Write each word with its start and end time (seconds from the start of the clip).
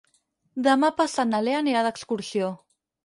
Demà 0.67 0.89
passat 1.01 1.31
na 1.33 1.41
Lea 1.49 1.59
anirà 1.65 1.85
d'excursió. 1.89 2.51